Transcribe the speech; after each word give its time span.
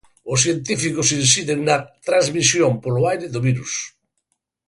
Os 0.33 0.39
científicos 0.45 1.07
inciden 1.21 1.59
na 1.67 1.77
transmisión 2.07 2.71
polo 2.83 3.01
aire 3.11 3.27
do 3.33 3.39
virus. 3.47 3.73